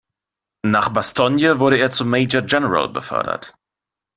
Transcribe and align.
Nach 0.65 0.89
Bastogne 0.89 1.59
wurde 1.59 1.77
er 1.77 1.91
zum 1.91 2.09
Major 2.09 2.41
General 2.41 2.89
befördert. 2.89 3.53